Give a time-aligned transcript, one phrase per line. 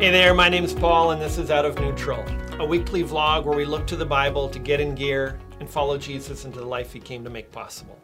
[0.00, 2.24] Hey there, my name's Paul, and this is Out of Neutral,
[2.58, 5.98] a weekly vlog where we look to the Bible to get in gear and follow
[5.98, 8.00] Jesus into the life he came to make possible.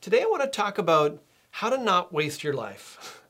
[0.00, 3.22] Today, I want to talk about how to not waste your life.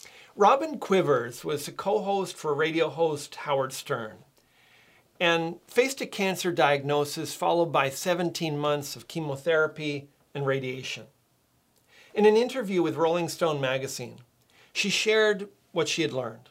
[0.36, 4.18] Robin Quivers was a co host for radio host Howard Stern
[5.18, 11.06] and faced a cancer diagnosis followed by 17 months of chemotherapy and radiation.
[12.14, 14.18] In an interview with Rolling Stone magazine,
[14.72, 16.48] she shared what she had learned.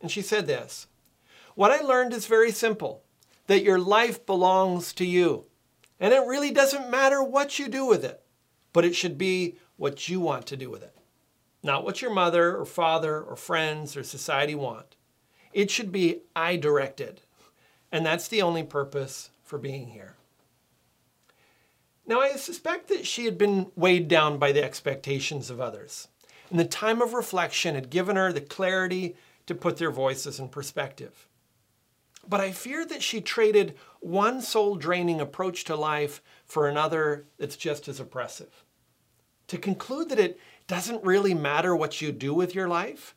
[0.00, 0.86] And she said this
[1.54, 3.02] What I learned is very simple
[3.46, 5.44] that your life belongs to you.
[6.00, 8.22] And it really doesn't matter what you do with it,
[8.72, 10.94] but it should be what you want to do with it.
[11.62, 14.96] Not what your mother or father or friends or society want.
[15.52, 17.22] It should be I directed.
[17.90, 20.14] And that's the only purpose for being here.
[22.06, 26.08] Now, I suspect that she had been weighed down by the expectations of others.
[26.50, 29.16] And the time of reflection had given her the clarity
[29.48, 31.26] to put their voices in perspective.
[32.28, 37.56] But I fear that she traded one soul draining approach to life for another that's
[37.56, 38.64] just as oppressive.
[39.48, 43.14] To conclude that it doesn't really matter what you do with your life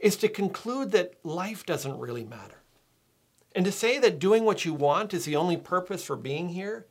[0.00, 2.62] is to conclude that life doesn't really matter.
[3.54, 6.86] And to say that doing what you want is the only purpose for being here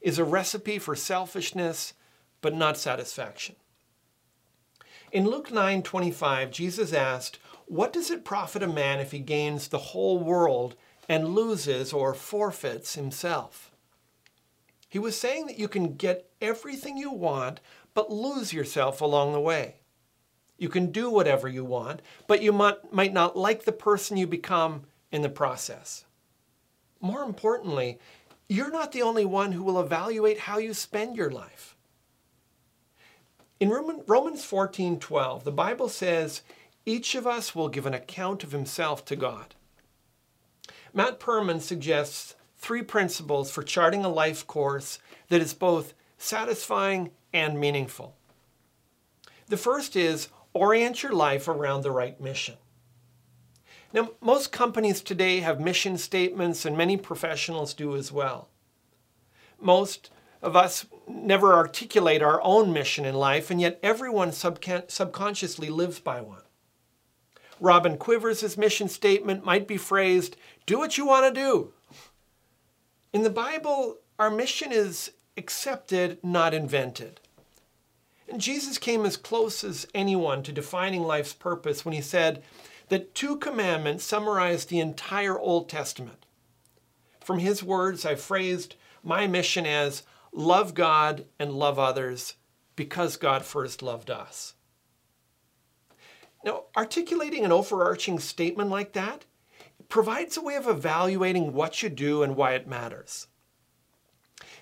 [0.00, 1.94] is a recipe for selfishness
[2.40, 3.56] but not satisfaction.
[5.10, 9.78] In Luke 9:25, Jesus asked, what does it profit a man if he gains the
[9.78, 10.74] whole world
[11.08, 13.70] and loses or forfeits himself?
[14.88, 17.60] He was saying that you can get everything you want,
[17.92, 19.76] but lose yourself along the way.
[20.56, 24.26] You can do whatever you want, but you might, might not like the person you
[24.26, 26.04] become in the process.
[27.00, 27.98] More importantly,
[28.48, 31.76] you're not the only one who will evaluate how you spend your life.
[33.60, 36.42] In Romans 14:12, the Bible says,
[36.86, 39.54] each of us will give an account of himself to God.
[40.94, 47.60] Matt Perman suggests three principles for charting a life course that is both satisfying and
[47.60, 48.16] meaningful.
[49.48, 52.56] The first is orient your life around the right mission.
[53.92, 58.48] Now, most companies today have mission statements, and many professionals do as well.
[59.60, 60.10] Most
[60.42, 66.20] of us never articulate our own mission in life, and yet everyone subconsciously lives by
[66.20, 66.42] one.
[67.60, 71.72] Robin Quivers' mission statement might be phrased, do what you want to do.
[73.12, 77.20] In the Bible, our mission is accepted, not invented.
[78.28, 82.42] And Jesus came as close as anyone to defining life's purpose when he said
[82.90, 86.26] that two commandments summarize the entire Old Testament.
[87.20, 90.02] From his words, I phrased my mission as
[90.38, 92.34] love God and love others
[92.76, 94.54] because God first loved us.
[96.44, 99.24] Now, articulating an overarching statement like that
[99.88, 103.26] provides a way of evaluating what you do and why it matters.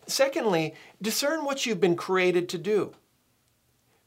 [0.06, 2.94] Secondly, discern what you've been created to do.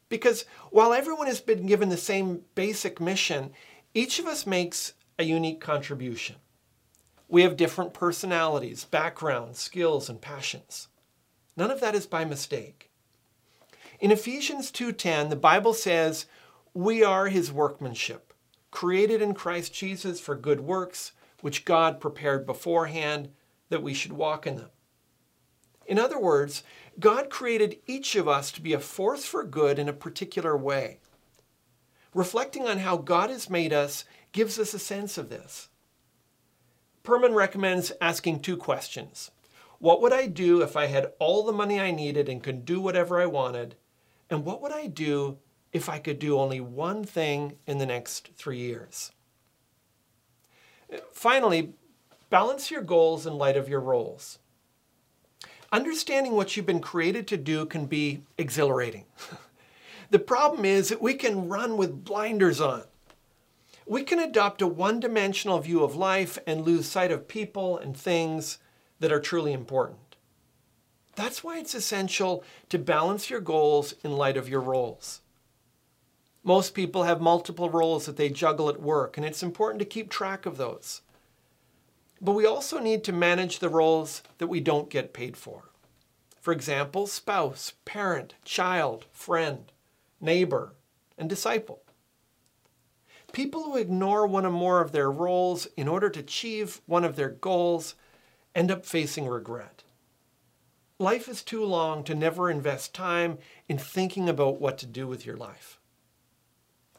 [0.08, 3.52] Because while everyone has been given the same basic mission,
[3.94, 6.38] each of us makes a unique contribution.
[7.28, 10.88] We have different personalities, backgrounds, skills, and passions.
[11.59, 12.90] None of that is by mistake.
[14.00, 16.25] In Ephesians 2:10, the Bible says,
[16.74, 18.34] we are his workmanship,
[18.72, 21.12] created in Christ Jesus for good works,
[21.42, 23.34] which God prepared beforehand
[23.68, 24.70] that we should walk in them.
[25.86, 26.64] In other words,
[26.97, 31.02] God created each of us to be a force for good in a particular way.
[32.14, 35.68] Reflecting on how God has made us gives us a sense of this.
[37.03, 39.31] Perman recommends asking two questions.
[39.79, 42.79] What would I do if I had all the money I needed and could do
[42.79, 43.75] whatever I wanted?
[44.29, 45.40] And what would I do
[45.72, 49.12] if I could do only one thing in the next three years.
[51.12, 51.73] Finally,
[52.29, 54.40] balance your goals in light of your roles.
[55.72, 59.05] Understanding what you've been created to do can be exhilarating.
[60.09, 62.84] the problem is that we can run with blinders on.
[63.85, 67.96] We can adopt a one dimensional view of life and lose sight of people and
[67.96, 68.58] things
[68.99, 70.16] that are truly important.
[71.16, 75.22] That's why it's essential to balance your goals in light of your roles.
[76.43, 80.09] Most people have multiple roles that they juggle at work, and it's important to keep
[80.09, 81.01] track of those.
[82.22, 85.69] But we also need to manage the roles that we don't get paid for.
[86.40, 89.72] For example, spouse, parent, child, friend,
[90.22, 90.73] neighbor,
[91.17, 91.81] and disciple.
[93.31, 97.16] People who ignore one or more of their roles in order to achieve one of
[97.16, 97.96] their goals
[98.55, 99.84] end up facing regret.
[100.99, 103.37] Life is too long to never invest time
[103.69, 105.79] in thinking about what to do with your life.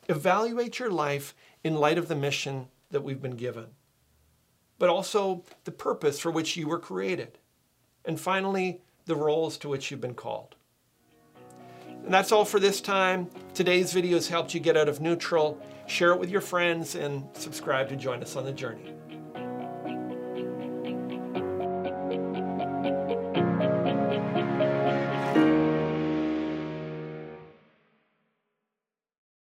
[0.09, 3.67] Evaluate your life in light of the mission that we've been given,
[4.79, 7.39] but also the purpose for which you were created.
[8.05, 10.57] And finally, the roles to which you've been called.
[12.05, 13.29] And that's all for this time.
[13.53, 15.61] Today's video has helped you get out of neutral.
[15.87, 18.95] Share it with your friends and subscribe to join us on the journey.